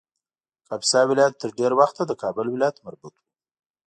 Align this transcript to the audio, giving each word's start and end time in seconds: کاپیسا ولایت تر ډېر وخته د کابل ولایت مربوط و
کاپیسا 0.67 0.99
ولایت 1.07 1.33
تر 1.41 1.49
ډېر 1.59 1.71
وخته 1.79 2.01
د 2.07 2.11
کابل 2.21 2.47
ولایت 2.51 2.75
مربوط 2.85 3.13
و 3.17 3.21